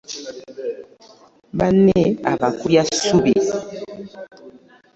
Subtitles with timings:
[1.57, 1.99] Banne
[2.31, 3.33] abakubya ssubi.